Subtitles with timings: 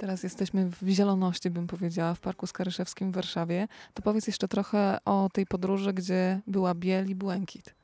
[0.00, 3.68] Teraz jesteśmy w zieloności, bym powiedziała, w Parku Skaryszewskim w Warszawie.
[3.94, 7.74] To powiedz jeszcze trochę o tej podróży, gdzie była biel i błękit.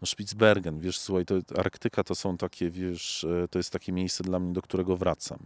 [0.00, 4.24] No Spitsbergen, wiesz, słuchaj, to Arktyka to są takie, wiesz, e, to jest takie miejsce
[4.24, 5.38] dla mnie, do którego wracam.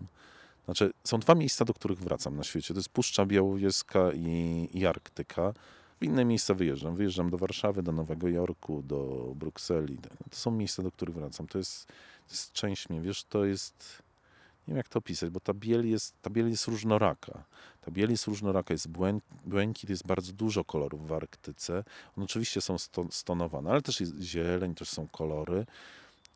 [0.65, 2.75] Znaczy, są dwa miejsca, do których wracam na świecie.
[2.75, 5.53] To jest Puszcza Białowieska i, i Arktyka.
[6.01, 6.97] W inne miejsca wyjeżdżam.
[6.97, 9.99] Wyjeżdżam do Warszawy, do Nowego Jorku, do Brukseli.
[10.31, 11.47] To są miejsca, do których wracam.
[11.47, 11.87] To jest,
[12.27, 14.03] to jest część mnie, wiesz, to jest
[14.69, 17.45] nie wiem jak to opisać, bo ta biel jest, ta biel jest różnoraka.
[17.81, 18.89] Ta biel jest różnoraka, jest
[19.45, 21.85] błękit, jest bardzo dużo kolorów w Arktyce.
[22.17, 22.77] One oczywiście są
[23.11, 25.67] stonowane, ale też jest zieleń, też są kolory.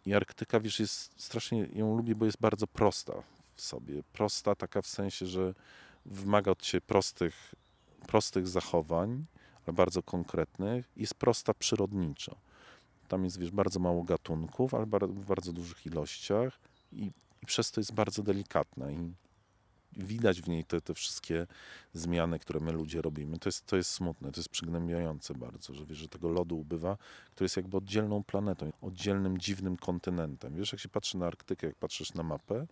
[0.07, 3.12] I Arktyka, wiesz, jest strasznie, ją lubię, bo jest bardzo prosta
[3.55, 4.03] w sobie.
[4.12, 5.55] Prosta taka w sensie, że
[6.06, 7.55] wymaga od ciebie prostych,
[8.06, 9.25] prostych zachowań,
[9.67, 10.91] ale bardzo konkretnych.
[10.97, 12.37] Jest prosta przyrodniczo.
[13.09, 16.59] Tam jest, wiesz, bardzo mało gatunków, ale w bardzo dużych ilościach
[16.93, 17.11] i
[17.46, 19.14] i przez to jest bardzo delikatna i
[19.92, 21.46] widać w niej te, te wszystkie
[21.92, 23.38] zmiany, które my ludzie robimy.
[23.38, 26.97] To jest, to jest smutne, to jest przygnębiające bardzo, że wiesz, że tego lodu ubywa,
[27.30, 30.55] który jest jakby oddzielną planetą, oddzielnym, dziwnym kontynentem.
[30.55, 32.66] Wiesz, jak się patrzy na Arktykę, jak patrzysz na mapę,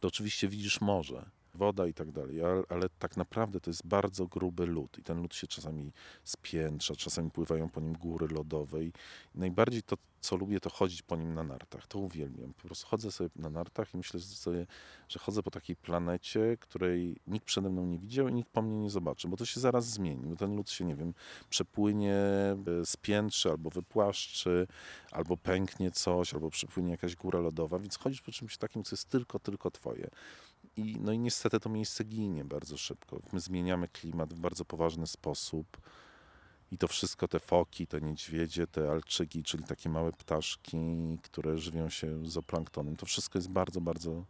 [0.00, 4.26] to oczywiście widzisz morze, woda i tak dalej, ale, ale, tak naprawdę to jest bardzo
[4.26, 5.92] gruby lód i ten lód się czasami
[6.24, 8.92] spiętrza, czasami pływają po nim góry lodowe i
[9.34, 11.86] najbardziej to, co lubię, to chodzić po nim na nartach.
[11.86, 12.54] To uwielbiam.
[12.54, 14.66] Po prostu chodzę sobie na nartach i myślę sobie,
[15.08, 18.78] że chodzę po takiej planecie, której nikt przede mną nie widział i nikt po mnie
[18.78, 21.14] nie zobaczy, bo to się zaraz zmieni, bo ten lód się, nie wiem,
[21.50, 24.66] przepłynie, e, spiętrzy albo wypłaszczy,
[25.10, 29.08] albo pęknie coś, albo przepłynie jakaś góra lodowa, więc chodzisz po czymś takim, co jest
[29.08, 30.10] tylko, tylko twoje.
[30.76, 33.20] I, no i niestety to miejsce ginie bardzo szybko.
[33.32, 35.76] My zmieniamy klimat w bardzo poważny sposób.
[36.72, 40.78] I to wszystko, te foki, te niedźwiedzie, te alczyki, czyli takie małe ptaszki,
[41.22, 44.24] które żywią się zooplanktonem, to wszystko jest bardzo, bardzo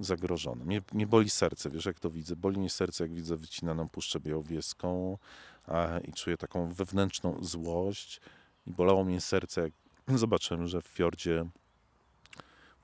[0.00, 0.64] zagrożone.
[0.64, 2.36] Mnie, mnie boli serce, wiesz jak to widzę?
[2.36, 5.18] Boli mnie serce, jak widzę wycinaną Puszczę Białowieską
[5.66, 8.20] a, i czuję taką wewnętrzną złość.
[8.66, 9.72] I bolało mnie serce, jak
[10.18, 11.46] zobaczyłem, że w fiordzie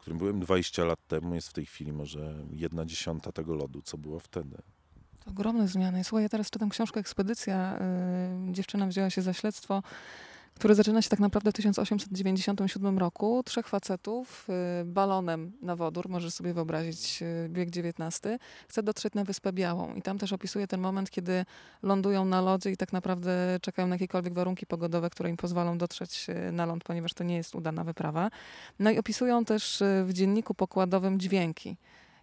[0.07, 3.99] którym byłem 20 lat temu, jest w tej chwili może jedna dziesiąta tego lodu, co
[3.99, 4.57] było wtedy.
[5.25, 6.05] To ogromne zmiany.
[6.05, 7.79] Słuchaj, ja teraz czytam książkę Ekspedycja.
[8.47, 9.83] Yy, dziewczyna wzięła się za śledztwo
[10.57, 13.43] które zaczyna się tak naprawdę w 1897 roku.
[13.45, 14.47] Trzech facetów
[14.81, 18.21] y, balonem na wodór, możesz sobie wyobrazić y, bieg XIX,
[18.69, 19.95] chce dotrzeć na Wyspę Białą.
[19.95, 21.45] I tam też opisuje ten moment, kiedy
[21.83, 26.27] lądują na lodzie i tak naprawdę czekają na jakiekolwiek warunki pogodowe, które im pozwolą dotrzeć
[26.49, 28.31] y, na ląd, ponieważ to nie jest udana wyprawa.
[28.79, 31.77] No i opisują też w dzienniku pokładowym dźwięki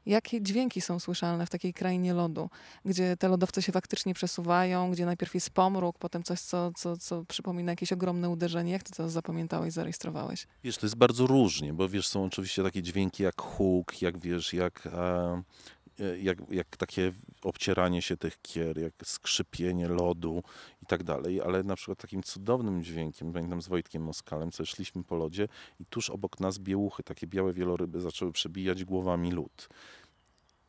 [0.05, 2.49] jakie dźwięki są słyszalne w takiej krainie lodu,
[2.85, 7.25] gdzie te lodowce się faktycznie przesuwają, gdzie najpierw jest pomruk, potem coś, co, co, co
[7.25, 8.71] przypomina jakieś ogromne uderzenie.
[8.71, 10.47] Jak ty to zapamiętałeś, zarejestrowałeś?
[10.63, 14.53] Wiesz, to jest bardzo różnie, bo wiesz, są oczywiście takie dźwięki jak huk, jak wiesz,
[14.53, 14.87] jak...
[16.21, 17.11] jak, jak takie
[17.41, 20.43] obcieranie się tych kier, jak skrzypienie lodu
[20.81, 25.03] i tak dalej, ale na przykład takim cudownym dźwiękiem, pamiętam z Wojtkiem Moskalem, co szliśmy
[25.03, 25.47] po lodzie
[25.79, 29.69] i tuż obok nas biełuchy, takie białe wieloryby zaczęły przebijać głowami lód.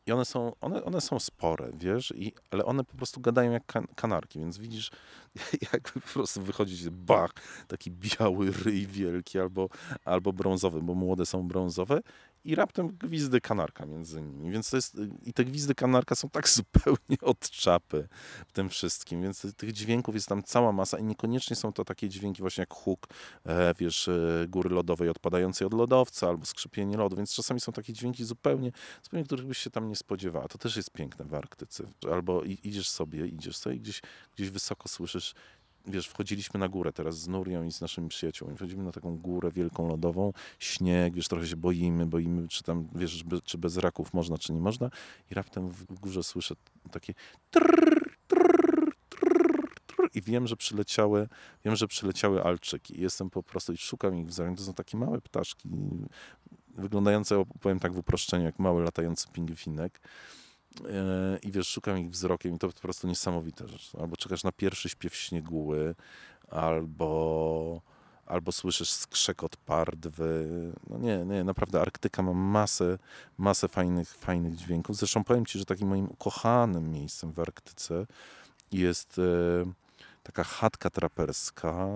[0.07, 3.65] I one są, one, one są spore, wiesz, i, ale one po prostu gadają jak
[3.65, 4.91] kan kanarki, więc widzisz,
[5.73, 7.31] jak po prostu wychodzi bach,
[7.67, 9.69] taki biały ryj wielki albo,
[10.05, 12.01] albo brązowy, bo młode są brązowe
[12.45, 14.51] i raptem gwizdy kanarka między nimi.
[14.51, 18.07] Więc to jest, i te gwizdy kanarka są tak zupełnie od czapy
[18.47, 22.09] w tym wszystkim, więc tych dźwięków jest tam cała masa i niekoniecznie są to takie
[22.09, 23.07] dźwięki właśnie jak huk,
[23.45, 27.93] e, wiesz, e, góry lodowej odpadającej od lodowca albo skrzypienie lodu, więc czasami są takie
[27.93, 28.71] dźwięki zupełnie,
[29.03, 30.47] zupełnie których byś się tam nie spodziewała.
[30.47, 31.87] To też jest piękne w Arktyce.
[32.11, 34.01] Albo idziesz sobie, idziesz sobie gdzieś,
[34.35, 35.33] gdzieś wysoko słyszysz
[35.87, 38.55] wiesz, wchodziliśmy na górę teraz z Nurią i z naszymi przyjaciółmi.
[38.57, 43.23] Wchodzimy na taką górę wielką lodową, śnieg, wiesz, trochę się boimy, boimy, czy tam, wiesz,
[43.43, 44.89] czy bez raków można, czy nie można.
[45.31, 46.55] I raptem w górze słyszę
[46.91, 47.13] takie
[47.51, 51.27] trrr, trrr, trrr, i wiem, że przyleciały,
[51.65, 53.01] wiem, że przyleciały alczyki.
[53.01, 54.55] Jestem po prostu i szukam ich wzorem.
[54.55, 55.69] To są takie małe ptaszki,
[56.77, 60.01] wyglądające, powiem tak w uproszczeniu, jak mały latający pingwinek.
[60.81, 63.91] E, i wiesz, szukam ich wzrokiem i to po prostu niesamowite rzecz.
[63.99, 65.95] Albo czekasz na pierwszy śpiew śnieguły,
[66.49, 67.81] albo,
[68.25, 70.47] albo słyszysz skrzekot pardwy.
[70.89, 72.97] No nie, nie, naprawdę Arktyka ma masę,
[73.37, 74.95] masę fajnych, fajnych dźwięków.
[74.95, 78.05] Zresztą powiem Ci, że takim moim ukochanym miejscem w Arktyce
[78.71, 79.71] jest e,
[80.23, 81.87] taka chatka traperska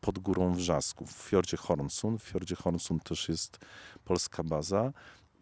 [0.00, 2.18] pod górą Wrzasków w fiordzie Hornsun.
[2.18, 3.58] W fiordzie Hornsun też jest
[4.04, 4.92] polska baza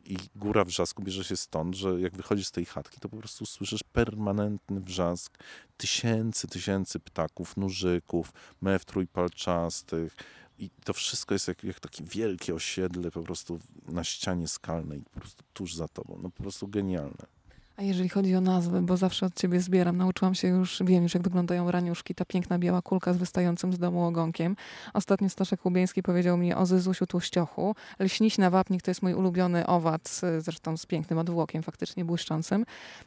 [0.04, 3.46] i góra wrzasku bierze się stąd, że jak wychodzisz z tej chatki, to po prostu
[3.46, 5.38] słyszysz permanentny wrzask
[5.76, 10.16] tysięcy, tysięcy ptaków, nużyków, mew trójpalczastych,
[10.60, 15.20] i to wszystko jest jak, jak takie wielkie osiedle po prostu na ścianie skalnej, po
[15.20, 16.18] prostu tuż za tobą.
[16.22, 17.39] No po prostu genialne.
[17.80, 21.14] A jeżeli chodzi o nazwy, bo zawsze od ciebie zbieram, nauczyłam się już, wiem już
[21.14, 24.56] jak wyglądają raniuszki, ta piękna biała kulka z wystającym z domu ogonkiem.
[24.94, 27.74] Ostatnio Staszek Łubieński powiedział mi o Zyzusiu Tłuściochu.
[27.98, 32.64] Lśniśna wapnik to jest mój ulubiony owad, y, zresztą z pięknym odwłokiem, faktycznie błyszczącym.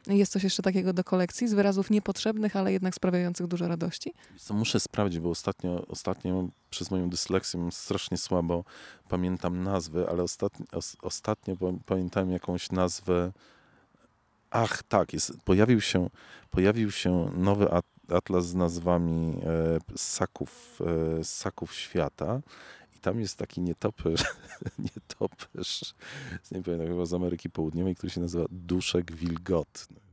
[0.08, 4.14] Jest coś jeszcze takiego do kolekcji z wyrazów niepotrzebnych, ale jednak sprawiających dużo radości?
[4.38, 8.64] Co muszę sprawdzić, bo ostatnio, ostatnio przez moją dysleksję strasznie słabo
[9.10, 13.32] pamiętam nazwy, ale ostatnio, os, ostatnio pam- pamiętałem jakąś nazwę.
[14.56, 16.10] Ach, tak, jest, pojawił, się,
[16.52, 20.80] pojawił się nowy at, atlas z nazwami e, ssaków,
[21.20, 22.42] e, ssaków świata.
[22.96, 24.24] I tam jest taki nietoperz,
[24.96, 25.96] nietoperz,
[26.52, 30.13] nie pamiętam, chyba z Ameryki Południowej, który się nazywa Duszek Wilgotny.